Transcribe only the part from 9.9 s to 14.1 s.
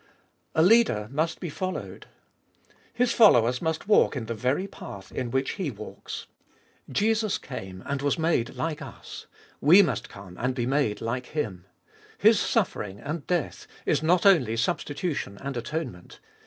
come and be made like Him. His suffering and death is